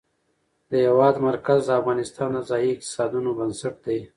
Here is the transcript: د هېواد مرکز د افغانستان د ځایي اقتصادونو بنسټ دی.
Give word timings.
د 0.69 0.71
هېواد 0.85 1.15
مرکز 1.27 1.59
د 1.65 1.69
افغانستان 1.79 2.29
د 2.33 2.37
ځایي 2.49 2.69
اقتصادونو 2.73 3.29
بنسټ 3.39 3.75
دی. 3.85 3.99